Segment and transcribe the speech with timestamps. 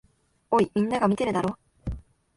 [0.49, 1.59] おい、みんなが見てるだろ。